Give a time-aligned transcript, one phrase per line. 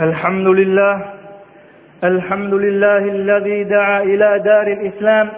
[0.00, 1.00] الحمد لله
[2.04, 5.28] الحمد لله الذي دعا إلى دار الإسلام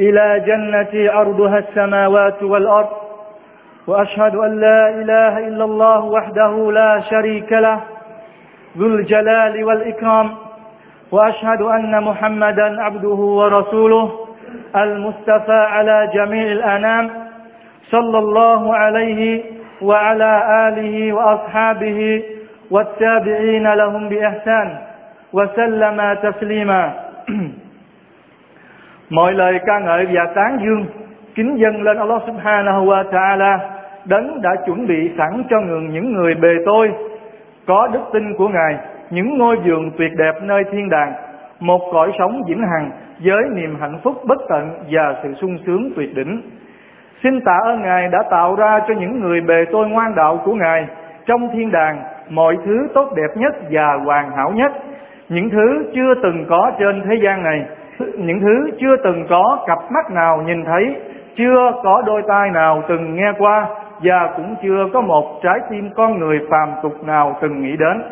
[0.00, 2.88] إلى جنة أرضها السماوات والأرض
[3.86, 7.80] وأشهد أن لا إله إلا الله وحده لا شريك له
[8.78, 10.30] ذو الجلال والإكرام
[11.12, 13.08] وأشهد أن محمدا عبده
[13.40, 14.12] ورسوله
[14.76, 17.10] المصطفى على جميع الأنام
[17.90, 19.42] صلى الله عليه
[19.82, 20.32] وعلى
[20.68, 22.22] آله وأصحابه
[22.71, 24.67] والتابعين لهم بإحسان
[25.33, 26.83] وسلم تسليما
[29.09, 30.85] Mọi lời ca ngợi và tán dương
[31.35, 33.57] kính dâng lên Allah Subhanahu wa Ta'ala
[34.05, 36.91] đấng đã chuẩn bị sẵn cho ngừng những người bề tôi
[37.67, 38.77] có đức tin của Ngài
[39.09, 41.13] những ngôi vườn tuyệt đẹp nơi thiên đàng
[41.59, 42.91] một cõi sống vĩnh hằng
[43.23, 46.41] với niềm hạnh phúc bất tận và sự sung sướng tuyệt đỉnh
[47.23, 50.53] xin tạ ơn Ngài đã tạo ra cho những người bề tôi ngoan đạo của
[50.53, 50.87] Ngài
[51.25, 54.72] trong thiên đàng mọi thứ tốt đẹp nhất và hoàn hảo nhất.
[55.28, 57.64] Những thứ chưa từng có trên thế gian này,
[58.16, 60.96] những thứ chưa từng có cặp mắt nào nhìn thấy,
[61.36, 63.66] chưa có đôi tai nào từng nghe qua,
[64.02, 68.02] và cũng chưa có một trái tim con người phàm tục nào từng nghĩ đến.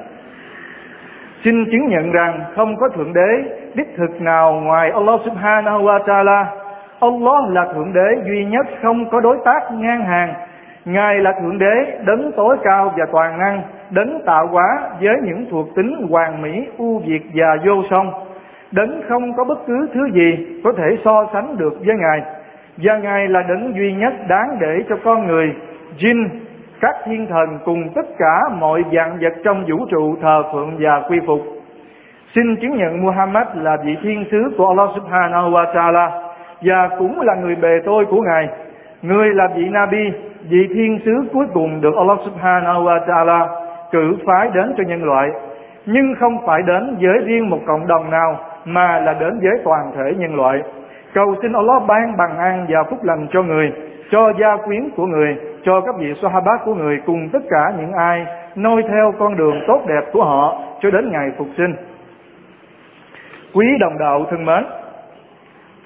[1.44, 6.04] Xin chứng nhận rằng không có thượng đế, đích thực nào ngoài Allah subhanahu wa
[6.04, 6.44] ta'ala.
[7.00, 10.34] Allah là thượng đế duy nhất, không có đối tác ngang hàng.
[10.84, 15.46] Ngài là Thượng Đế, đấng tối cao và toàn năng, đấng tạo hóa với những
[15.50, 18.12] thuộc tính hoàn mỹ, ưu việt và vô song.
[18.72, 22.22] Đấng không có bất cứ thứ gì có thể so sánh được với Ngài.
[22.76, 25.54] Và Ngài là đấng duy nhất đáng để cho con người,
[25.98, 26.28] jin,
[26.80, 31.00] các thiên thần cùng tất cả mọi dạng vật trong vũ trụ thờ phượng và
[31.08, 31.40] quy phục.
[32.34, 36.10] Xin chứng nhận Muhammad là vị thiên sứ của Allah subhanahu wa ta'ala
[36.62, 38.48] và cũng là người bề tôi của Ngài.
[39.04, 40.12] Người là vị Nabi,
[40.48, 43.48] vị thiên sứ cuối cùng được Allah subhanahu wa ta'ala
[43.90, 45.30] cử phái đến cho nhân loại.
[45.86, 49.92] Nhưng không phải đến với riêng một cộng đồng nào mà là đến với toàn
[49.96, 50.62] thể nhân loại.
[51.14, 53.72] Cầu xin Allah ban bằng an và phúc lành cho người
[54.10, 57.92] cho gia quyến của người cho các vị sahabat của người cùng tất cả những
[57.92, 58.26] ai
[58.56, 61.74] noi theo con đường tốt đẹp của họ cho đến ngày phục sinh.
[63.54, 64.64] Quý đồng đạo thân mến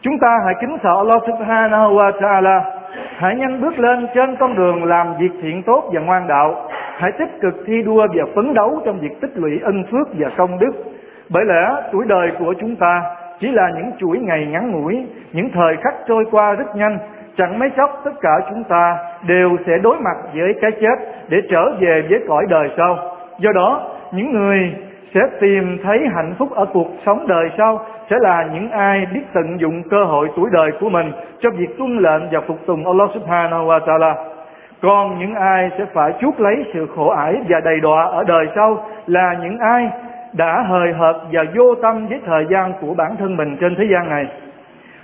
[0.03, 2.78] chúng ta hãy kính sợ Allah subhanahu wa ta'ala
[3.17, 6.69] hãy nhanh bước lên trên con đường làm việc thiện tốt và ngoan đạo.
[6.97, 10.31] Hãy tích cực thi đua và phấn đấu trong việc tích lũy ân phước và
[10.37, 10.73] công đức.
[11.31, 13.03] Bởi lẽ, tuổi đời của chúng ta
[13.41, 16.99] chỉ là những chuỗi ngày ngắn ngủi, những thời khắc trôi qua rất nhanh.
[17.37, 20.97] Chẳng mấy chốc, tất cả chúng ta đều sẽ đối mặt với cái chết
[21.29, 22.99] để trở về với cõi đời sau.
[23.39, 24.75] Do đó, những người
[25.15, 29.23] sẽ tìm thấy hạnh phúc ở cuộc sống đời sau sẽ là những ai biết
[29.33, 32.87] tận dụng cơ hội tuổi đời của mình cho việc tuân lệnh và phục tùng
[32.87, 34.15] Allah subhanahu wa ta'ala.
[34.83, 38.47] Còn những ai sẽ phải chuốc lấy sự khổ ải và đầy đọa ở đời
[38.55, 39.91] sau là những ai
[40.33, 43.85] đã hời hợt và vô tâm với thời gian của bản thân mình trên thế
[43.93, 44.27] gian này.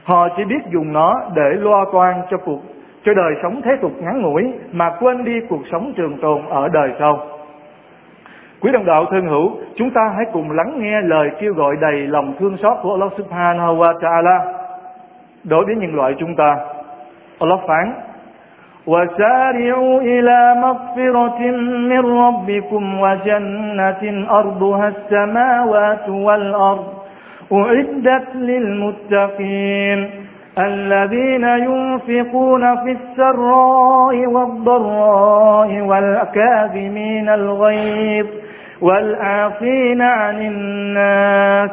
[0.05, 2.61] Họ chỉ biết dùng nó để lo toan cho cuộc,
[3.05, 6.69] cho đời sống thế tục ngắn ngủi mà quên đi cuộc sống trường tồn ở
[6.69, 7.34] đời sau.
[8.64, 12.08] Quý đồng đạo thân hữu, chúng ta hãy cùng lắng nghe lời kêu gọi đầy
[12.08, 14.40] lòng thương xót của Allah Subhanahu wa Ta'ala
[15.44, 16.58] đối với nhân loại chúng ta.
[17.40, 17.94] Allah phán:
[18.88, 21.40] وسارعوا إلى مغفرة
[21.92, 26.86] من ربكم وجنة أرضها السماوات والأرض
[27.54, 30.10] أعدت للمتقين
[30.58, 38.28] الذين ينفقون في السراء والضراء والكاظمين الغيظ
[38.81, 41.71] والعافين عن الناس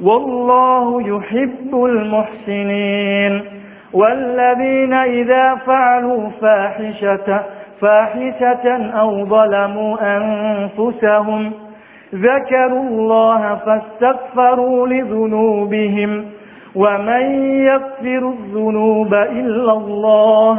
[0.00, 3.42] والله يحب المحسنين
[3.92, 7.42] والذين إذا فعلوا فاحشة
[7.80, 11.52] فاحشة أو ظلموا أنفسهم
[12.14, 16.24] ذكروا الله فاستغفروا لذنوبهم
[16.74, 17.22] ومن
[17.66, 20.58] يغفر الذنوب إلا الله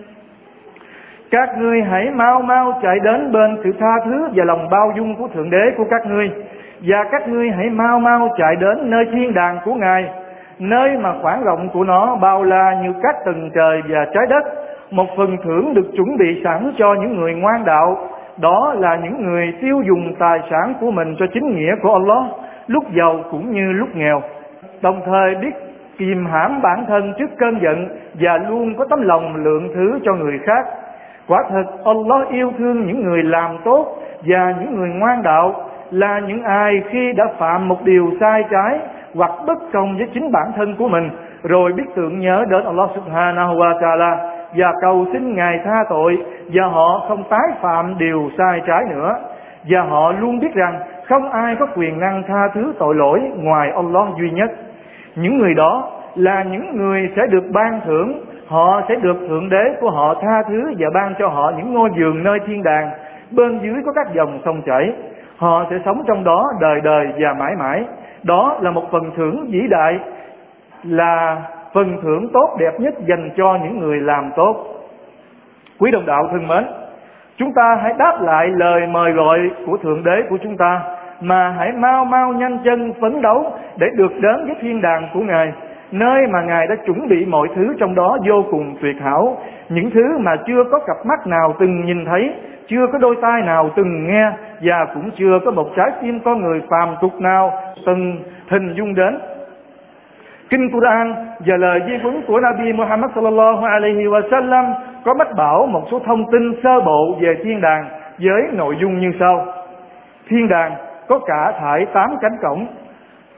[1.31, 5.15] Các ngươi hãy mau mau chạy đến bên sự tha thứ và lòng bao dung
[5.15, 6.31] của Thượng Đế của các ngươi.
[6.81, 10.09] Và các ngươi hãy mau mau chạy đến nơi thiên đàng của Ngài,
[10.59, 14.43] nơi mà khoảng rộng của nó bao la như các tầng trời và trái đất.
[14.91, 17.97] Một phần thưởng được chuẩn bị sẵn cho những người ngoan đạo,
[18.37, 22.23] đó là những người tiêu dùng tài sản của mình cho chính nghĩa của Allah,
[22.67, 24.21] lúc giàu cũng như lúc nghèo.
[24.81, 25.51] Đồng thời biết
[25.97, 30.13] kìm hãm bản thân trước cơn giận và luôn có tấm lòng lượng thứ cho
[30.13, 30.65] người khác.
[31.31, 33.97] Quả thật, Allah yêu thương những người làm tốt
[34.27, 38.79] và những người ngoan đạo là những ai khi đã phạm một điều sai trái
[39.15, 41.09] hoặc bất công với chính bản thân của mình,
[41.43, 44.17] rồi biết tưởng nhớ đến Allah subhanahu wa ta'ala
[44.55, 46.17] và cầu xin Ngài tha tội
[46.53, 49.15] và họ không tái phạm điều sai trái nữa.
[49.69, 53.71] Và họ luôn biết rằng không ai có quyền năng tha thứ tội lỗi ngoài
[53.75, 54.51] Allah duy nhất.
[55.15, 58.19] Những người đó là những người sẽ được ban thưởng
[58.51, 61.89] họ sẽ được thượng đế của họ tha thứ và ban cho họ những ngôi
[61.97, 62.89] giường nơi thiên đàng,
[63.31, 64.93] bên dưới có các dòng sông chảy.
[65.37, 67.83] Họ sẽ sống trong đó đời đời và mãi mãi.
[68.23, 69.99] Đó là một phần thưởng vĩ đại,
[70.83, 71.41] là
[71.73, 74.65] phần thưởng tốt đẹp nhất dành cho những người làm tốt.
[75.79, 76.65] Quý đồng đạo thân mến,
[77.37, 80.81] chúng ta hãy đáp lại lời mời gọi của thượng đế của chúng ta,
[81.21, 85.21] mà hãy mau mau nhanh chân phấn đấu để được đến với thiên đàng của
[85.21, 85.51] ngài
[85.91, 89.37] nơi mà ngài đã chuẩn bị mọi thứ trong đó vô cùng tuyệt hảo
[89.69, 92.33] những thứ mà chưa có cặp mắt nào từng nhìn thấy
[92.67, 96.41] chưa có đôi tai nào từng nghe và cũng chưa có một trái tim con
[96.41, 97.51] người phàm tục nào
[97.85, 99.19] từng hình dung đến
[100.51, 101.15] Kinh Quran
[101.45, 104.65] và lời di huấn của Nabi Muhammad sallallahu alaihi wa sallam
[105.05, 107.89] có mách bảo một số thông tin sơ bộ về thiên đàng
[108.19, 109.45] với nội dung như sau.
[110.29, 110.75] Thiên đàng
[111.07, 112.67] có cả thải tám cánh cổng,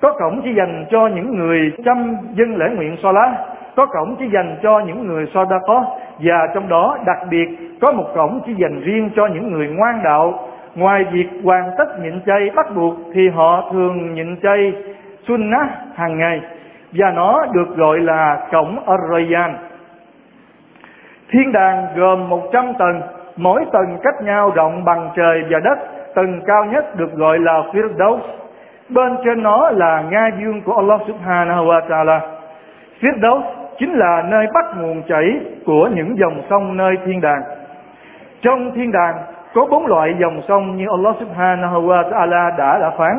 [0.04, 3.34] có cổng chỉ dành cho những người chăm dân lễ nguyện so lá,
[3.76, 5.86] có cổng chỉ dành cho những người so đa có
[6.20, 7.48] và trong đó đặc biệt
[7.82, 10.50] có một cổng chỉ dành riêng cho những người ngoan đạo.
[10.76, 14.74] Ngoài việc hoàn tất nhịn chay bắt buộc thì họ thường nhịn chay
[15.28, 16.42] sunnah hàng ngày
[16.94, 19.54] và nó được gọi là cổng Ar-Rayyan.
[21.32, 23.02] Thiên đàng gồm 100 tầng,
[23.38, 25.80] mỗi tầng cách nhau rộng bằng trời và đất,
[26.16, 28.20] tầng cao nhất được gọi là Firdaus
[28.89, 32.21] Bên trên nó là ngai dương của Allah Subhanahu wa Ta'ala.
[33.01, 33.43] Firdaus
[33.79, 37.43] chính là nơi bắt nguồn chảy của những dòng sông nơi thiên đàng.
[38.43, 39.15] Trong thiên đàng
[39.55, 43.19] có bốn loại dòng sông như Allah Subhanahu wa Ta'ala đã đã phán.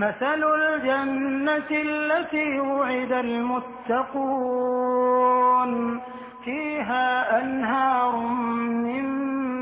[0.00, 3.12] مثل الجنة التي وعد
[3.92, 4.90] المتقون
[6.44, 8.16] فيها أنهار
[8.86, 9.04] من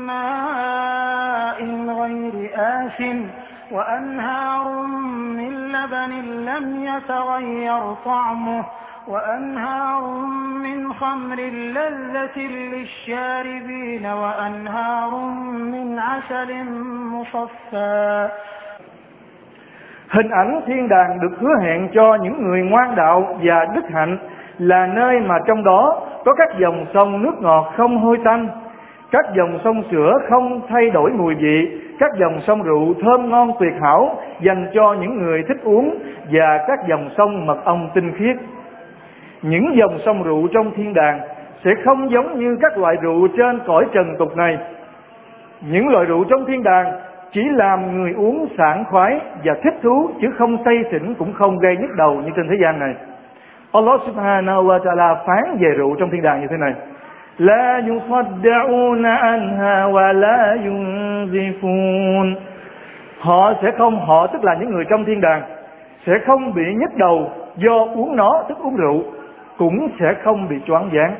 [0.07, 1.59] ماء
[1.99, 2.99] غير آس
[3.73, 4.81] وأنهار
[5.37, 6.11] من لبن
[6.45, 8.63] لم يتغير طعمه
[9.07, 10.01] وأنهار
[10.63, 11.35] من خمر
[11.75, 15.11] لذة للشاربين وأنهار
[15.73, 16.63] من عسل
[17.13, 18.29] مصفى
[20.09, 24.17] Hình ảnh thiên đàng được hứa hẹn cho những người ngoan đạo và đức hạnh
[24.59, 28.47] là nơi mà trong đó có các dòng sông nước ngọt không hôi tanh,
[29.11, 33.52] các dòng sông sữa không thay đổi mùi vị, các dòng sông rượu thơm ngon
[33.60, 35.98] tuyệt hảo dành cho những người thích uống
[36.32, 38.36] và các dòng sông mật ong tinh khiết.
[39.42, 41.20] Những dòng sông rượu trong thiên đàng
[41.64, 44.58] sẽ không giống như các loại rượu trên cõi trần tục này.
[45.60, 46.92] Những loại rượu trong thiên đàng
[47.32, 51.58] chỉ làm người uống sảng khoái và thích thú, chứ không say xỉn cũng không
[51.58, 52.94] gây nhức đầu như trên thế gian này.
[53.72, 56.72] Allah subhanahu wa ta'ala phán về rượu trong thiên đàng như thế này.
[57.38, 62.34] لا يصدعون عنها ولا ينزفون.
[63.18, 65.42] Họ sẽ không, họ tức là những người trong thiên đàng,
[66.06, 69.02] sẽ không bị nhức đầu do uống nó, tức uống rượu,
[69.58, 71.14] cũng sẽ không bị choáng váng.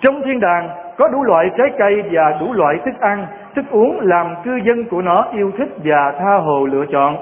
[0.00, 4.00] Trong thiên đàng có đủ loại trái cây và đủ loại thức ăn thức uống
[4.00, 7.16] làm cư dân của nó yêu thích và tha hồ lựa chọn.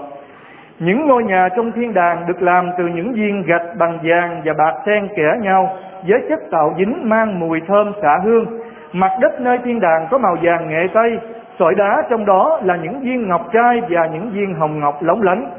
[0.78, 4.52] Những ngôi nhà trong thiên đàng được làm từ những viên gạch bằng vàng và
[4.58, 5.76] bạc xen kẽ nhau
[6.08, 8.46] với chất tạo dính mang mùi thơm xạ hương.
[8.92, 11.18] Mặt đất nơi thiên đàng có màu vàng nghệ tây,
[11.58, 15.23] sỏi đá trong đó là những viên ngọc trai và những viên hồng ngọc lóng
[15.23, 15.50] lánh.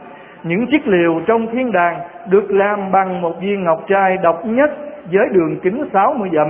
[0.43, 1.99] Những chiếc liều trong thiên đàng
[2.29, 4.71] được làm bằng một viên ngọc trai độc nhất
[5.11, 6.47] với đường kính 60 dặm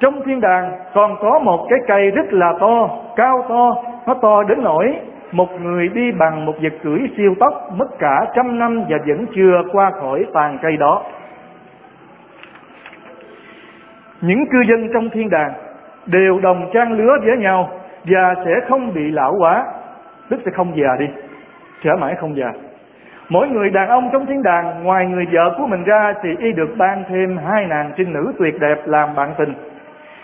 [0.00, 3.74] trong thiên đàng còn có một cái cây rất là to, cao to,
[4.06, 4.94] nó to đến nỗi
[5.32, 9.26] một người đi bằng một vật cưỡi siêu tốc mất cả trăm năm và vẫn
[9.36, 11.02] chưa qua khỏi tàn cây đó.
[14.20, 15.52] Những cư dân trong thiên đàng
[16.06, 17.70] đều đồng trang lứa với nhau
[18.04, 19.64] và sẽ không bị lão quá,
[20.30, 21.06] tức sẽ không già đi,
[21.82, 22.52] trở mãi không già.
[23.28, 26.52] Mỗi người đàn ông trong thiên đàng ngoài người vợ của mình ra thì y
[26.52, 29.54] được ban thêm hai nàng trinh nữ tuyệt đẹp làm bạn tình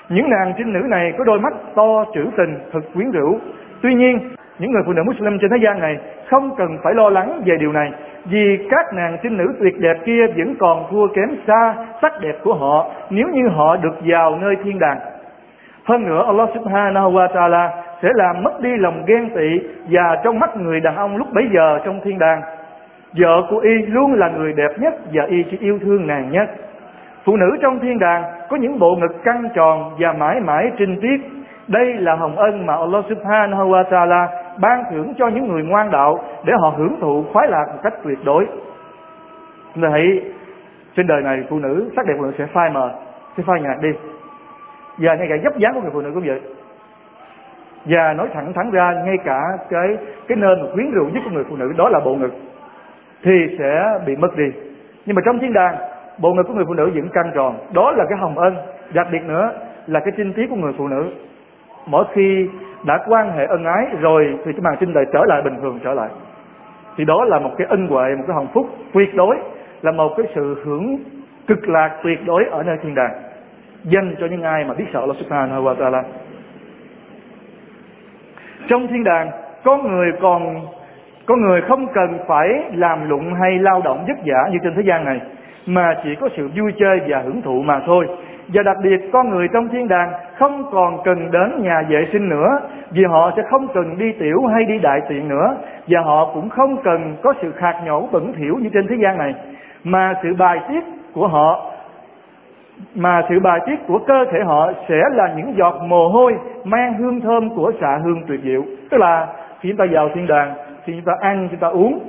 [0.08, 3.38] những nàng trinh nữ này có đôi mắt to trữ tình, thực quyến rũ.
[3.82, 4.18] Tuy nhiên,
[4.58, 5.96] những người phụ nữ Muslim trên thế gian này
[6.28, 7.92] không cần phải lo lắng về điều này
[8.24, 12.34] vì các nàng sinh nữ tuyệt đẹp kia vẫn còn thua kém xa sắc đẹp
[12.44, 14.98] của họ, nếu như họ được vào nơi thiên đàng.
[15.84, 17.68] Hơn nữa, Allah subhanahu wa ta'ala
[18.02, 19.60] sẽ làm mất đi lòng ghen tị
[19.90, 22.42] và trong mắt người đàn ông lúc bấy giờ trong thiên đàng.
[23.18, 26.50] Vợ của y luôn là người đẹp nhất và y chỉ yêu thương nàng nhất.
[27.24, 31.00] Phụ nữ trong thiên đàng có những bộ ngực căng tròn và mãi mãi trinh
[31.00, 31.20] tiết.
[31.68, 34.26] Đây là hồng ân mà Allah subhanahu wa ta'ala
[34.60, 37.94] ban thưởng cho những người ngoan đạo để họ hưởng thụ khoái lạc một cách
[38.04, 38.46] tuyệt đối.
[39.74, 40.32] Chúng ta thấy
[40.96, 42.90] trên đời này phụ nữ sắc đẹp phụ nữ sẽ phai mờ,
[43.36, 43.88] sẽ phai nhạt đi.
[44.98, 46.40] Và ngay cả dấp dáng của người phụ nữ cũng vậy.
[47.84, 49.40] Và nói thẳng thẳng ra, ngay cả
[49.70, 49.96] cái
[50.28, 52.32] cái nơi mà quyến rũ nhất của người phụ nữ đó là bộ ngực,
[53.22, 54.52] thì sẽ bị mất đi.
[55.06, 55.76] Nhưng mà trong thiên đàng,
[56.18, 57.56] bộ ngực của người phụ nữ vẫn căng tròn.
[57.72, 58.56] Đó là cái hồng ân,
[58.92, 59.52] đặc biệt nữa
[59.86, 61.10] là cái trinh tiết của người phụ nữ
[61.86, 62.48] mỗi khi
[62.84, 65.78] đã quan hệ ân ái rồi thì cái màn trinh đời trở lại bình thường
[65.84, 66.08] trở lại.
[66.96, 69.36] Thì đó là một cái ân huệ, một cái hồng phúc tuyệt đối,
[69.82, 70.98] là một cái sự hưởng
[71.46, 73.12] cực lạc tuyệt đối ở nơi thiên đàng,
[73.84, 76.02] dành cho những ai mà biết sợ Allah subhanahu wa ta'ala.
[78.68, 79.30] Trong thiên đàng,
[79.64, 80.66] có người còn,
[81.26, 84.82] có người không cần phải làm lụng hay lao động vất vả như trên thế
[84.82, 85.20] gian này,
[85.66, 88.06] mà chỉ có sự vui chơi và hưởng thụ mà thôi
[88.48, 92.28] và đặc biệt con người trong thiên đàng không còn cần đến nhà vệ sinh
[92.28, 95.56] nữa, vì họ sẽ không cần đi tiểu hay đi đại tiện nữa,
[95.88, 99.18] và họ cũng không cần có sự khạc nhổ bẩn thỉu như trên thế gian
[99.18, 99.34] này.
[99.84, 100.84] Mà sự bài tiết
[101.14, 101.70] của họ,
[102.94, 106.34] mà sự bài tiết của cơ thể họ sẽ là những giọt mồ hôi
[106.64, 108.62] mang hương thơm của xạ hương tuyệt diệu.
[108.90, 109.26] Tức là,
[109.60, 112.00] khi chúng ta vào thiên đàng, khi chúng ta ăn chúng ta uống,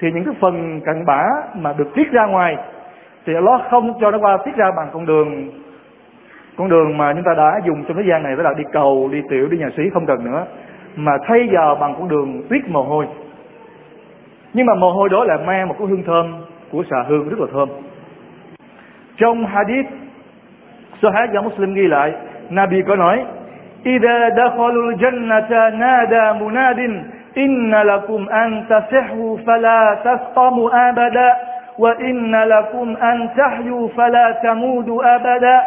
[0.00, 2.56] thì những cái phần cặn bã mà được tiết ra ngoài
[3.25, 5.49] thì Allah không cho nó qua tiết ra bằng con đường
[6.57, 9.09] con đường mà chúng ta đã dùng trong thời gian này đó là đi cầu
[9.11, 10.45] đi tiểu đi nhà xí không cần nữa
[10.95, 13.07] mà thay vào bằng con đường tuyết mồ hôi
[14.53, 16.33] nhưng mà mồ hôi đó là mang một cái hương thơm
[16.71, 17.69] của xà hương rất là thơm
[19.17, 19.85] trong hadith
[21.01, 22.13] Sahih do Muslim ghi lại
[22.49, 23.25] Nabi có nói
[23.85, 26.79] إذا دخلوا الجنة نادى مناد
[27.37, 31.35] إن لكم أن تصحوا فلا تسقموا أبدا
[31.79, 35.61] وإن لكم أن تحيوا فلا تمودوا أبدا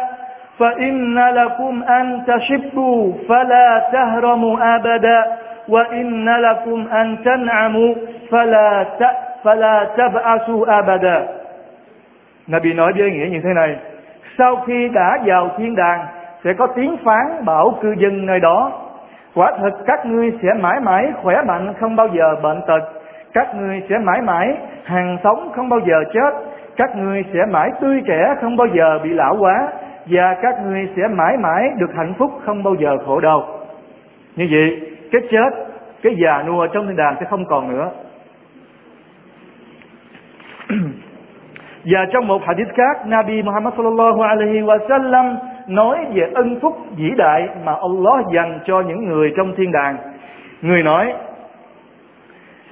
[0.59, 5.25] فإن لكم أن تشبوا فلا تهرموا أبدا
[5.69, 7.95] وإن لكم أن تنعموا
[8.31, 9.03] فلا ت...
[9.43, 11.27] فلا تبعثوا أبدا
[12.47, 13.75] Nabi nói với nghĩa như thế này
[14.37, 16.05] Sau khi đã vào thiên đàng
[16.43, 18.71] Sẽ có tiếng phán bảo cư dân nơi đó
[19.35, 22.79] Quả thật các ngươi sẽ mãi mãi khỏe mạnh Không bao giờ bệnh tật
[23.32, 26.30] Các ngươi sẽ mãi mãi hàng sống không bao giờ chết.
[26.76, 29.68] Các ngươi sẽ mãi tươi trẻ Không bao giờ bị lão quá
[30.06, 33.48] Và các ngươi sẽ mãi mãi được hạnh phúc Không bao giờ khổ đau.
[34.36, 34.80] Như vậy
[35.12, 35.50] cái chết
[36.02, 37.90] Cái già nua trong thiên đàng sẽ không còn nữa.
[41.84, 45.36] Và trong một hadith khác, Nabi Muhammad sallallahu alaihi wa sallam
[45.68, 49.96] nói về ân phúc vĩ đại mà Allah dành cho những người trong thiên đàng.
[50.62, 51.12] Người nói: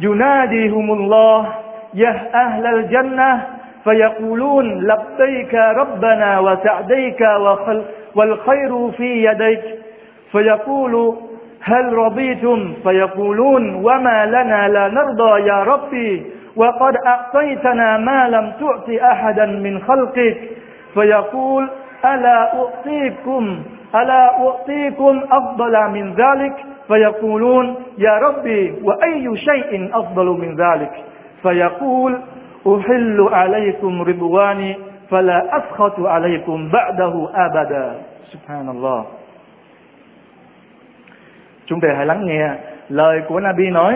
[0.01, 1.41] Yunadihumullah
[1.95, 7.21] ya ahlal jannah فيقولون لبيك ربنا وسعديك
[8.15, 9.61] والخير في يديك.
[10.33, 11.15] فيقول
[11.63, 16.27] هل رضيتم؟ فيقولون وما لنا لا نرضى يا ربي
[16.57, 20.37] وقد أعطيتنا ما لم تعط أحدا من خلقك.
[20.95, 21.69] فيقول
[22.05, 23.63] ألا أعطيكم
[23.95, 26.55] ألا أعطيكم أفضل من ذلك؟
[26.88, 30.92] فيقولون يا ربي وأي شيء أفضل من ذلك
[31.44, 32.20] فيقول
[32.68, 34.78] أحل عليكم رضواني
[35.10, 37.96] فلا أسخط عليكم بعده أبدا
[38.32, 39.06] سبحان الله
[41.66, 42.50] Chúng ta hãy lắng nghe
[42.90, 43.94] lời của Nabi nói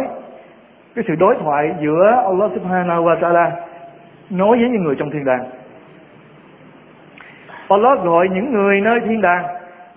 [0.95, 3.51] cái sự đối thoại giữa Allah subhanahu wa ta'ala
[4.29, 5.43] nói với những người trong thiên đàng
[7.69, 9.45] Allah gọi những người nơi thiên đàng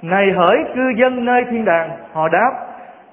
[0.03, 2.51] này hỡi cư dân nơi thiên đàng họ đáp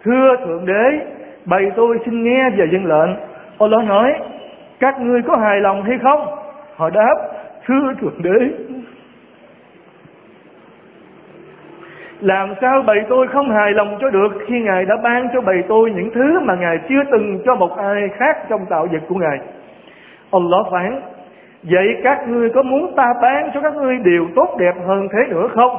[0.05, 1.07] thưa thượng đế,
[1.45, 3.11] bày tôi xin nghe và dân lệnh.
[3.59, 4.13] Allah nói,
[4.81, 6.27] các ngươi có hài lòng hay không?
[6.77, 7.15] Họ đáp,
[7.67, 8.49] thưa thượng đế.
[12.21, 15.63] Làm sao bầy tôi không hài lòng cho được khi ngài đã ban cho bầy
[15.69, 19.15] tôi những thứ mà ngài chưa từng cho một ai khác trong tạo vật của
[19.15, 19.39] ngài?
[20.33, 21.01] Allah phán,
[21.63, 25.19] vậy các ngươi có muốn ta ban cho các ngươi điều tốt đẹp hơn thế
[25.29, 25.77] nữa không?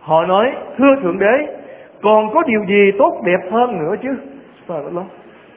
[0.00, 1.57] Họ nói, thưa thượng đế
[2.01, 4.09] còn có điều gì tốt đẹp hơn nữa chứ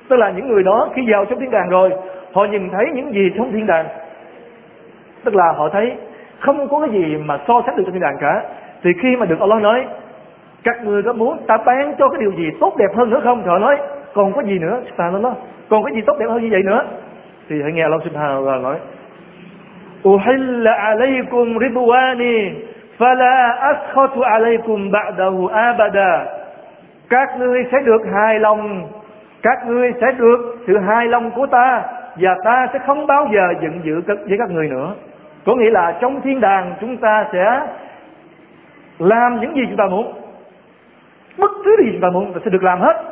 [0.09, 1.91] tức là những người đó khi vào trong thiên đàng rồi
[2.33, 3.87] họ nhìn thấy những gì trong thiên đàng
[5.25, 5.93] tức là họ thấy
[6.39, 8.43] không có cái gì mà so sánh được trong thiên đàng cả
[8.83, 9.87] thì khi mà được Allah nói
[10.67, 13.43] các người có muốn ta bán cho cái điều gì tốt đẹp hơn nữa không?
[13.43, 13.77] Thì họ nói,
[14.15, 14.81] còn có gì nữa?
[14.91, 15.33] Subhanallah.
[15.69, 16.85] Còn cái gì tốt đẹp hơn như vậy nữa?
[17.49, 18.77] Thì hãy nghe Allah subhanahu wa nói.
[20.17, 22.55] أحل عليكم رضواني
[23.02, 26.26] Fala askhatu alaykum ba'dahu abada.
[27.10, 28.88] Các ngươi sẽ được hài lòng,
[29.42, 31.84] các ngươi sẽ được sự hài lòng của ta
[32.16, 34.94] và ta sẽ không bao giờ giận dữ với các người nữa.
[35.46, 37.62] Có nghĩa là trong thiên đàng chúng ta sẽ
[39.00, 40.14] làm những gì chúng ta muốn.
[41.38, 43.04] Bất cứ gì chúng ta muốn ta sẽ được làm hết.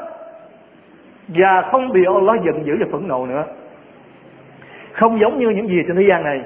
[1.27, 3.43] Và không bị Allah giận dữ và phẫn nộ nữa.
[4.93, 6.41] Không giống như những gì trên thế gian này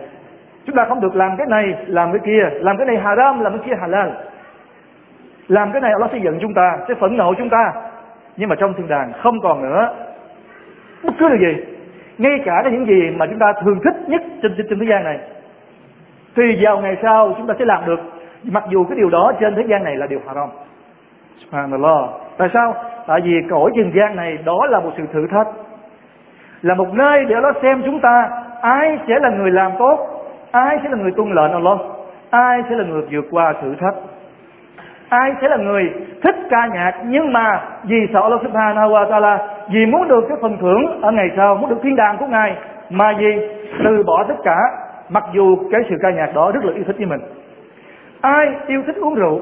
[0.66, 2.50] chúng ta không được làm cái này làm cái kia.
[2.60, 4.10] Làm cái này haram làm cái kia halal.
[5.48, 7.74] Làm cái này Allah sẽ giận chúng ta sẽ phẫn nộ chúng ta.
[8.38, 9.94] Nhưng mà trong thiên đàng không còn nữa.
[11.04, 11.64] Bất cứ điều gì.
[12.18, 14.86] Ngay cả cái những gì mà chúng ta thường thích nhất trên, trên, trên thế
[14.90, 15.20] gian này.
[16.36, 18.00] Thì vào ngày sau chúng ta sẽ làm được.
[18.44, 20.50] Mặc dù cái điều đó trên thế gian này là điều haram.
[21.38, 22.10] Subhanallah.
[22.38, 22.76] Tại sao?
[23.08, 25.48] Tại vì cõi trần gian này đó là một sự thử thách.
[26.62, 28.30] Là một nơi để nó xem chúng ta.
[28.62, 30.13] Ai sẽ là người làm tốt?
[30.54, 31.78] Ai sẽ là người tuân lệnh Allah?
[32.30, 33.96] Ai sẽ là người vượt qua thử thách?
[35.10, 35.92] Ai sẽ là người
[36.24, 39.38] thích ca nhạc nhưng mà vì sợ Allah subhanahu wa ta'ala
[39.72, 42.56] vì muốn được cái phần thưởng ở ngày sau, muốn được thiên đàng của ngài,
[42.90, 43.40] mà vì
[43.84, 44.58] từ bỏ tất cả,
[45.10, 47.22] mặc dù cái sự ca nhạc đó rất là yêu thích với mình.
[48.22, 49.42] Ai yêu thích uống rượu?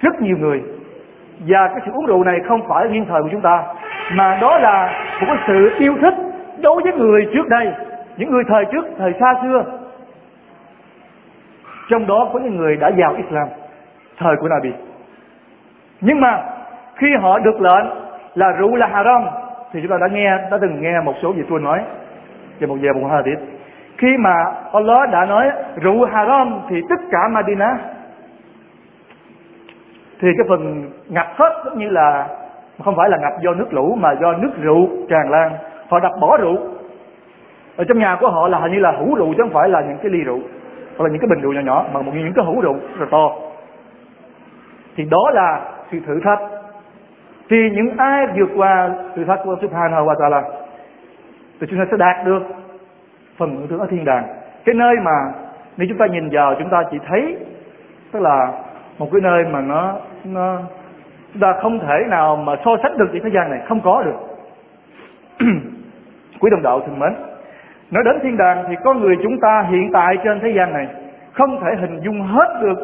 [0.00, 0.62] Rất nhiều người.
[1.48, 3.62] Và cái sự uống rượu này không phải riêng thời của chúng ta,
[4.12, 6.14] mà đó là một cái sự yêu thích
[6.62, 7.72] đối với người trước đây,
[8.16, 9.64] những người thời trước, thời xa xưa
[11.90, 13.48] trong đó có những người đã vào Islam.
[14.18, 14.72] Thời của Nabi.
[16.00, 16.42] Nhưng mà,
[16.96, 17.86] khi họ được lệnh
[18.34, 19.26] là rượu là haram,
[19.72, 21.80] thì chúng ta đã nghe, đã từng nghe một số vị tu nói
[22.58, 23.38] về một về một hadith.
[23.98, 24.34] Khi mà
[24.72, 27.78] Allah đã nói rượu haram, thì tất cả Madina
[30.20, 32.28] thì cái phần ngập hết giống như là,
[32.84, 35.52] không phải là ngập do nước lũ, mà do nước rượu tràn lan.
[35.88, 36.56] Họ đặt bỏ rượu.
[37.76, 39.80] Ở trong nhà của họ là hình như là hũ rượu, chứ không phải là
[39.80, 40.38] những cái ly rượu
[41.00, 43.00] hoặc là những cái bình rượu nhỏ nhỏ mà một những cái hũ rượu rất
[43.00, 43.30] là to.
[44.96, 45.60] Thì đó là
[45.92, 46.38] sự thử thách.
[47.50, 50.42] Thì những ai vượt qua thử thách của Subhanahu wa Taala,
[51.60, 52.42] thì chúng ta sẽ đạt được
[53.36, 54.24] phần hưởng thưởng ở thiên đàng.
[54.64, 55.32] Cái nơi mà
[55.76, 57.36] nếu chúng ta nhìn vào, chúng ta chỉ thấy,
[58.12, 58.52] tức là
[58.98, 60.58] một cái nơi mà nó nó
[61.32, 64.02] chúng ta không thể nào mà so sánh được với thế gian này, không có
[64.02, 64.16] được.
[66.40, 67.12] Quý đồng đạo thân mến,
[67.90, 70.88] nói đến thiên đàng thì có người chúng ta hiện tại trên thế gian này
[71.33, 72.77] không thể hình dung hết được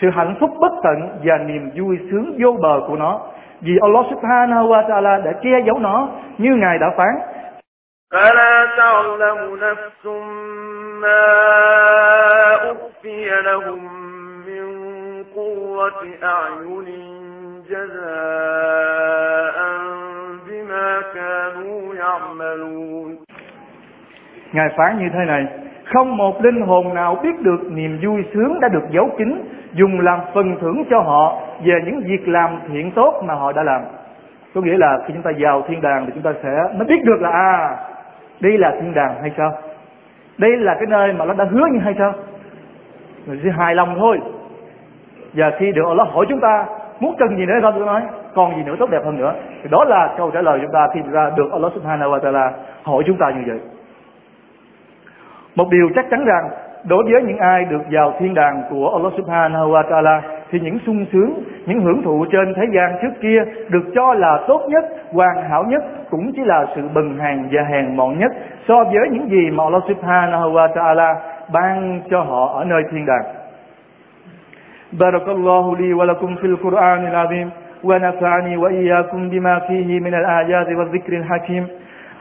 [0.00, 3.20] sự hạnh phúc bất tận và niềm vui sướng vô bờ của nó
[3.60, 6.08] vì Allah subhanahu wa ta'ala đã che giấu nó
[6.38, 7.14] như Ngài đã phán
[8.12, 10.06] فلا تعلم نفس
[11.02, 11.24] ما
[12.72, 13.80] أخفي لهم
[14.46, 14.64] من
[15.34, 16.88] قوة أعين
[17.70, 19.56] جزاء
[20.46, 23.16] بما كانوا يعملون
[24.52, 25.46] Ngài phán như thế này
[25.93, 29.99] Không một linh hồn nào biết được niềm vui sướng đã được giấu kín, Dùng
[29.99, 33.81] làm phần thưởng cho họ Về những việc làm thiện tốt mà họ đã làm.
[34.55, 37.03] Có nghĩa là khi chúng ta vào thiên đàng Thì chúng ta sẽ mới biết
[37.03, 37.77] được là À
[38.39, 39.51] đây là thiên đàng hay sao?
[40.37, 42.13] Đây là cái nơi mà nó đã hứa như hay sao?
[43.25, 44.19] Mình sẽ hài lòng thôi.
[45.33, 46.65] Và khi được Allah hỏi chúng ta,
[46.99, 48.01] Muốn cần gì nữa không tôi nói?
[48.35, 49.33] Còn gì nữa tốt đẹp hơn nữa?
[49.63, 52.51] Thì đó là câu trả lời chúng ta Khi ra được Allah subhanahu wa ta'ala
[52.83, 53.59] hỏi chúng ta như vậy.
[55.56, 56.50] một điều chắc chắn rằng
[56.88, 60.78] đối với những ai được vào thiên đàng của Allah Subhanahu wa Taala thì những
[60.86, 61.34] sung sướng,
[61.66, 65.64] những hưởng thụ trên thế gian trước kia được cho là tốt nhất, hoàn hảo
[65.64, 68.32] nhất cũng chỉ là sự bần hàng và hèn mọn nhất
[68.68, 71.16] so với những gì mà Allah Subhanahu wa Taala
[71.52, 73.24] ban cho họ ở nơi thiên đàng.
[74.98, 77.50] بارك الله لي ولكم في القرآن العظيم
[77.84, 81.66] ونفعني وإياكم بما فيه من الآيات والذكر الحكيم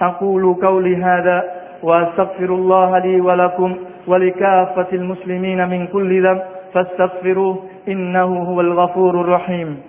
[0.02, 6.43] أقول قولي هذا واستغفر الله لي ولكم ولكافة المسلمين من كل ذنب
[6.75, 9.81] فاستغفروه إنه هو الغفور الرحيم.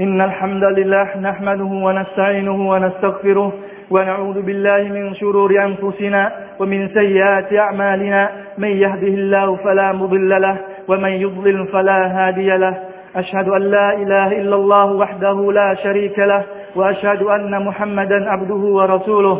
[0.00, 3.52] إن الحمد لله نحمده ونستعينه ونستغفره
[3.90, 8.30] ونعوذ بالله من شرور أنفسنا ومن سيئات أعمالنا.
[8.58, 10.56] من يهده الله فلا مضل له
[10.88, 12.74] ومن يضلل فلا هادي له.
[13.16, 16.42] أشهد أن لا إله إلا الله وحده لا شريك له
[16.76, 19.38] وأشهد أن محمدا عبده ورسوله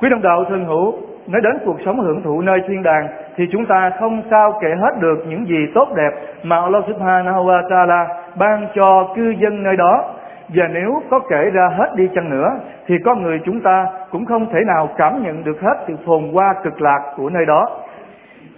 [0.00, 0.94] Quý đồng đạo thân hữu,
[1.26, 4.68] nói đến cuộc sống hưởng thụ nơi thiên đàng thì chúng ta không sao kể
[4.80, 6.10] hết được những gì tốt đẹp
[6.42, 8.06] mà Allah Subhanahu wa Ta'ala
[8.38, 10.04] ban cho cư dân nơi đó.
[10.54, 12.48] Và nếu có kể ra hết đi chăng nữa
[12.86, 16.32] thì con người chúng ta cũng không thể nào cảm nhận được hết sự phồn
[16.32, 17.68] hoa cực lạc của nơi đó.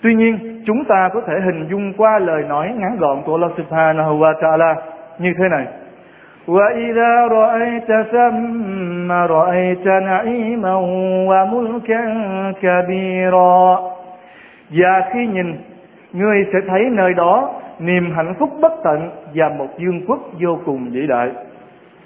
[0.04, 3.52] Tuy nhiên, chúng ta có thể hình dung qua lời nói ngắn gọn của Allah
[3.58, 4.75] Subhanahu wa Taala
[5.19, 5.65] như thế này.
[6.47, 10.75] وإذا رأيت ثم رأيت نعيما
[11.30, 12.04] وملكا
[12.62, 13.78] كبيرا
[14.69, 15.56] Và khi nhìn,
[16.13, 20.60] ngươi sẽ thấy nơi đó niềm hạnh phúc bất tận và một dương quốc vô
[20.65, 21.30] cùng vĩ đại.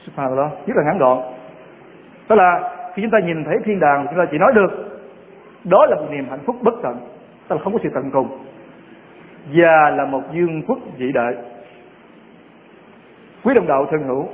[0.06, 1.18] Subhanallah rất là ngắn gọn
[2.30, 5.00] đó là khi chúng ta nhìn thấy thiên đàng chúng ta chỉ nói được
[5.64, 6.98] đó là một niềm hạnh phúc bất tận
[7.48, 8.28] tức là không có sự tận cùng
[9.54, 11.34] và là một dương quốc vĩ đại
[13.44, 14.28] quý đồng đạo thân hữu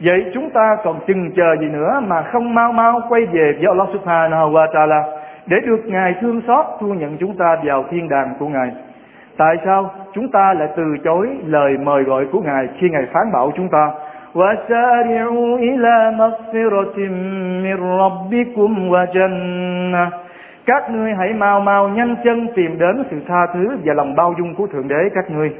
[0.00, 3.66] vậy chúng ta còn chừng chờ gì nữa mà không mau mau quay về với
[3.66, 5.02] Allah Subhanahu wa Taala
[5.46, 8.70] để được ngài thương xót thu nhận chúng ta vào thiên đàng của ngài
[9.36, 13.32] tại sao chúng ta lại từ chối lời mời gọi của ngài khi ngài phán
[13.32, 13.90] bảo chúng ta
[14.34, 16.96] وسارعوا إلى مغفرة
[17.66, 20.10] من ربكم وجنة
[20.65, 24.33] các ngươi hãy mau mau nhanh chân tìm đến sự tha thứ và lòng bao
[24.37, 25.51] dung của thượng đế, các ngươi.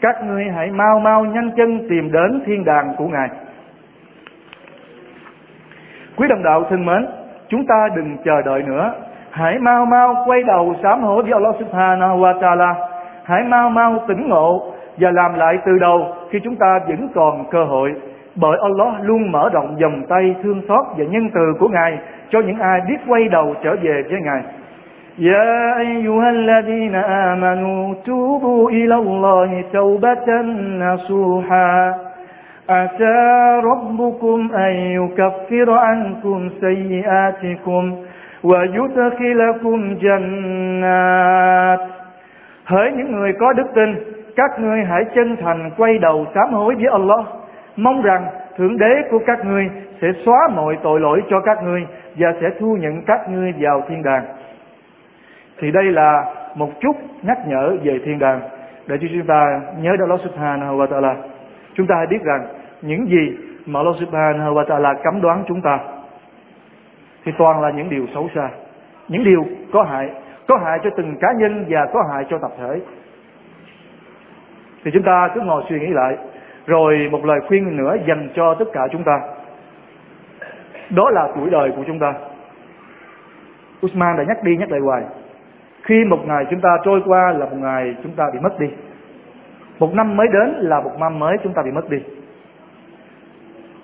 [0.00, 3.28] Các ngươi hãy mau mau nhanh chân tìm đến thiên đàng của ngài.
[6.16, 7.06] Quý đồng đạo thân mến,
[7.48, 8.92] chúng ta đừng chờ đợi nữa.
[9.30, 12.74] Hãy mau mau quay đầu sám hối với Allah subhanahu wa ta'ala.
[13.24, 17.50] Hãy mau mau tỉnh ngộ và làm lại từ đầu khi chúng ta vẫn còn
[17.50, 17.94] cơ hội
[18.35, 21.97] bởi Allah luôn mở rộng vòng tay thương xót và nhân từ của Ngài
[22.29, 24.43] cho những ai biết quay đầu trở về với Ngài.
[25.19, 30.41] يا أيها الذين آمنوا توبوا إلى الله توبة
[30.79, 31.95] نصوحا
[32.69, 37.95] عسى ربكم أن يكفر عنكم سيئاتكم
[38.43, 41.79] ويدخلكم جنات
[42.65, 43.95] Hỡi những người có đức tin,
[44.35, 47.25] các ngươi hãy chân thành quay đầu sám hối với Allah
[47.76, 51.86] mong rằng thượng đế của các ngươi sẽ xóa mọi tội lỗi cho các ngươi
[52.16, 54.24] và sẽ thu nhận các ngươi vào thiên đàng.
[55.58, 58.40] Thì đây là một chút nhắc nhở về thiên đàng.
[58.86, 61.14] Để cho chúng ta nhớ đến Allah subhanahu wa ta'ala.
[61.74, 62.46] Chúng ta hãy biết rằng
[62.82, 65.78] những gì mà Allah subhanahu wa ta'ala cấm đoán chúng ta
[67.24, 68.48] thì toàn là những điều xấu xa.
[69.08, 70.10] Những điều có hại
[70.48, 72.80] có hại cho từng cá nhân và có hại cho tập thể.
[74.84, 76.16] Thì chúng ta cứ ngồi suy nghĩ lại
[76.66, 79.20] rồi một lời khuyên nữa dành cho tất cả chúng ta.
[80.90, 82.14] Đó là tuổi đời của chúng ta.
[83.86, 85.02] Usman đã nhắc đi nhắc lại hoài.
[85.82, 88.66] Khi một ngày chúng ta trôi qua là một ngày chúng ta bị mất đi.
[89.78, 91.98] Một năm mới đến là một năm mới chúng ta bị mất đi.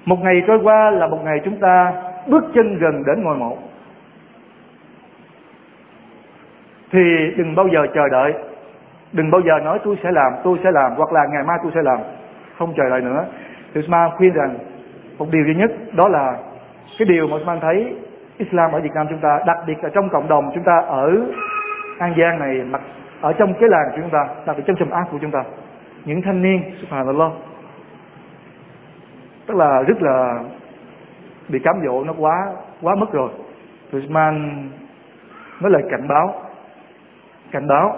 [0.05, 1.93] Một ngày trôi qua là một ngày chúng ta
[2.27, 3.57] bước chân gần đến ngôi mộ.
[6.93, 7.01] Thì
[7.37, 8.35] đừng bao giờ chờ đợi
[9.13, 11.73] Đừng bao giờ nói tôi sẽ làm, tôi sẽ làm Hoặc là ngày mai tôi
[11.75, 11.99] sẽ làm
[12.59, 13.25] không chờ đợi nữa.
[13.75, 14.59] Thì Usman khuyên rằng
[15.19, 16.37] một điều duy nhất, đó là
[16.99, 17.95] cái điều mà Usman thấy
[18.39, 21.13] Islam ở Việt Nam chúng ta, đặc biệt là trong cộng đồng chúng ta ở
[21.99, 22.81] An Giang này, mặc,
[23.21, 25.43] ở trong cái làng của chúng ta, đặc biệt trong trầm ác của chúng ta,
[26.05, 27.33] những thanh niên, subhanallah,
[29.47, 30.41] tức là rất là
[31.49, 32.35] bị cám dỗ, nó quá
[32.83, 33.31] quá mất rồi.
[33.93, 34.69] Thì Usman
[35.61, 36.35] nói lời cảnh báo
[37.53, 37.97] cảnh báo.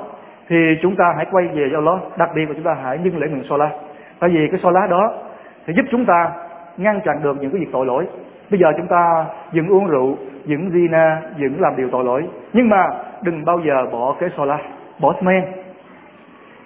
[0.49, 3.17] Thì chúng ta hãy quay về cho Allah, đặc biệt là chúng ta hãy nhân
[3.19, 3.73] lễ nguyện Salah
[4.21, 5.13] tại vì cái so lá đó
[5.67, 6.31] sẽ giúp chúng ta
[6.77, 8.07] ngăn chặn được những cái việc tội lỗi.
[8.51, 12.29] Bây giờ chúng ta dừng uống rượu dừng zina dừng làm điều tội lỗi.
[12.53, 12.89] Nhưng mà
[13.23, 14.59] đừng bao giờ bỏ cái so lá
[15.01, 15.45] bỏ smen.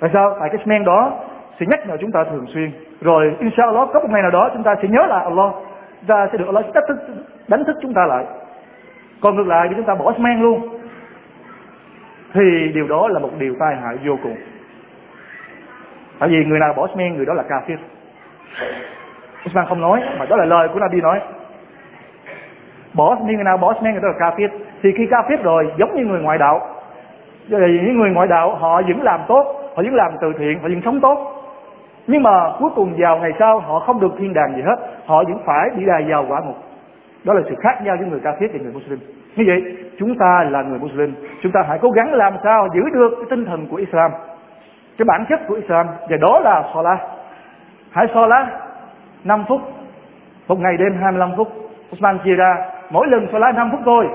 [0.01, 0.37] Tại sao?
[0.41, 1.13] Tại cái smen đó
[1.61, 2.71] sẽ nhắc nhở chúng ta thường xuyên.
[3.01, 5.53] Rồi inshallah có một ngày nào đó chúng ta sẽ nhớ lại Allah
[6.01, 6.97] chúng ta sẽ được Allah đánh thức,
[7.49, 8.25] đánh thức chúng ta lại.
[9.21, 10.79] Còn ngược lại thì chúng ta bỏ smen luôn.
[12.35, 14.37] Thì điều đó là một điều tai hại vô cùng
[16.23, 17.77] tại vì người nào bỏ smen người đó là kafir.
[19.47, 21.21] Usman không nói, mà đó là lời của Nabi nói.
[22.95, 24.49] Bỏ smen người nào bỏ smen người đó là kafir.
[24.83, 26.61] Thì khi kafir rồi, giống như người ngoại đạo.
[27.49, 29.45] Vì những người ngoại đạo, họ vẫn làm tốt,
[29.77, 31.45] họ vẫn làm từ thiện, họ vẫn sống tốt.
[32.07, 34.77] Nhưng mà cuối cùng vào ngày sau, họ không được thiên đàng gì hết.
[35.07, 36.57] Họ vẫn phải đi đài vào quả ngục
[37.25, 38.99] đó là sự khác nhau giữa người kafir và người Muslim.
[39.37, 41.15] Như vậy, chúng ta là người Muslim.
[41.43, 44.11] Chúng ta hãy cố gắng làm sao giữ được cái tinh thần của Islam
[44.99, 46.99] cái bản chất của Islam, và đó là Salah
[47.91, 48.49] hãy Salah
[49.25, 49.61] 5 phút,
[50.49, 51.49] một ngày đêm 25 phút.
[51.93, 52.57] Usman chia ra,
[52.91, 54.09] mỗi lần Salah 5 phút thôi.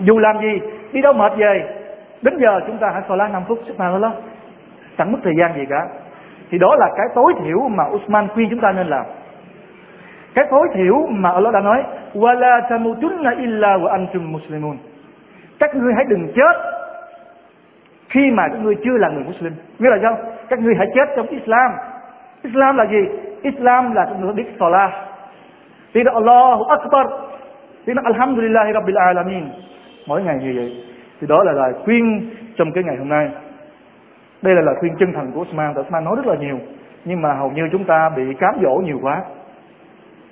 [0.00, 0.60] Dù làm gì,
[0.92, 1.74] đi đâu mệt về,
[2.22, 4.12] đến giờ chúng ta hãy Salah 5 phút, Subhanallah.
[4.98, 5.86] Chẳng mất thời gian gì cả.
[6.50, 9.04] Thì đó là cái tối thiểu mà Usman khuyên chúng ta nên làm.
[10.34, 14.76] Cái tối thiểu mà Allah đã nói wala tamutunna illa wa antum muslimun.
[15.58, 16.77] Các ngươi hãy đừng chết
[18.08, 20.18] khi mà các ngươi chưa là người Muslim, nghĩa là sao?
[20.48, 21.72] Các ngươi hãy chết trong Islam.
[22.42, 23.08] Islam là gì?
[23.42, 24.90] Islam là các ngươi biết Salah.
[25.92, 27.06] Tiếng Allahu Akbar.
[27.84, 29.44] Tiếng Alhamdulillahi Rabbil Alamin.
[30.06, 30.84] Mỗi ngày như vậy.
[31.20, 33.28] Thì đó là lời khuyên trong cái ngày hôm nay.
[34.42, 35.74] Đây là lời khuyên chân thành của Usman.
[35.74, 36.58] Tại Usman nói rất là nhiều.
[37.04, 39.22] Nhưng mà hầu như chúng ta bị cám dỗ nhiều quá.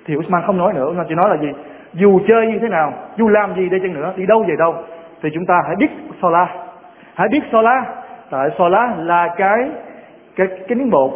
[0.05, 0.85] Thì Usman không nói nữa.
[0.89, 1.47] Usman chỉ nói là gì?
[1.93, 4.75] Dù chơi như thế nào, dù làm gì đây chăng nữa, đi đâu về đâu,
[5.21, 6.49] thì chúng ta hãy biết Salah
[7.17, 7.85] hãy biết sola
[8.29, 9.69] tại sola là cái
[10.35, 11.11] cái cái miếng bột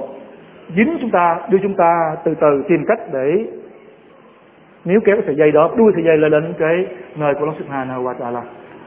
[0.75, 3.45] dính chúng ta đưa chúng ta từ từ tìm cách để
[4.85, 6.85] nếu kéo cái sợi dây đó đuôi sợi dây lên đến cái
[7.15, 8.41] nơi của Allah Subhanahu wa Taala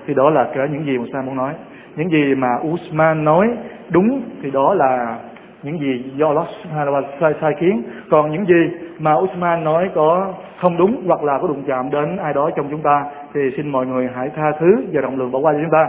[0.07, 1.55] thì đó là cái những gì mà sa muốn nói.
[1.97, 3.49] Những gì mà Usman nói
[3.91, 5.19] đúng thì đó là
[5.63, 9.91] những gì do Allah Subhanahu wa sai, sai kiến còn những gì mà Usman nói
[9.95, 13.41] có không đúng hoặc là có đụng chạm đến ai đó trong chúng ta thì
[13.57, 15.89] xin mọi người hãy tha thứ và rộng lượng bỏ qua cho chúng ta.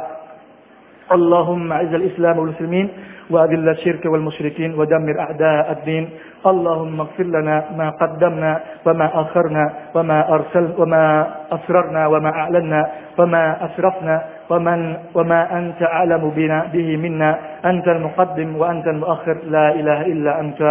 [1.11, 2.89] اللهم اعز الإسلام والمسلمين
[3.29, 6.09] وأذل الشرك والمشركين ودمر أعداء الدين.
[6.45, 12.81] اللهم اغفر لنا ما قدمنا وما أخرنا وما أرسل وما أسررنا وما أعلنا
[13.17, 14.15] وما أسرفنا
[14.49, 14.79] ومن
[15.15, 17.31] وما أنت أعلم بنا به منا.
[17.65, 19.37] أنت المقدم وأنت المؤخر.
[19.49, 20.61] لا إله إلا أنت.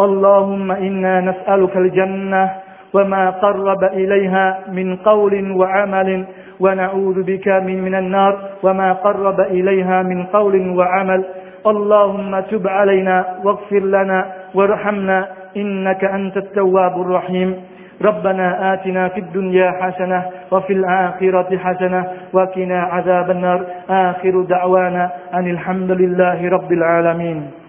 [0.00, 2.50] اللهم إنا نسألك الجنة
[2.94, 6.24] وما قرب إليها من قول وعمل.
[6.60, 11.24] ونعوذ بك من من النار وما قرب إليها من قول وعمل.
[11.66, 17.54] اللهم تب علينا واغفر لنا وارحمنا إنك أنت التواب الرحيم.
[18.02, 23.60] ربنا آتنا في الدنيا حسنة وفي الآخرة حسنة وقنا عذاب النار.
[23.90, 27.65] آخر دعوانا أن الحمد لله رب العالمين.